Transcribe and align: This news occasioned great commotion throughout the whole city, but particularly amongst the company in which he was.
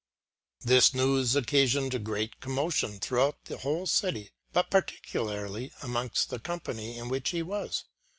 This 0.61 0.95
news 0.95 1.35
occasioned 1.35 2.03
great 2.03 2.39
commotion 2.39 2.99
throughout 2.99 3.45
the 3.45 3.59
whole 3.59 3.85
city, 3.85 4.31
but 4.51 4.71
particularly 4.71 5.71
amongst 5.83 6.31
the 6.31 6.39
company 6.39 6.97
in 6.97 7.07
which 7.07 7.29
he 7.29 7.43
was. 7.43 7.83